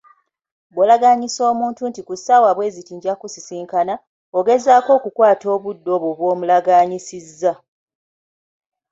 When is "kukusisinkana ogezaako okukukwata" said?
3.15-5.45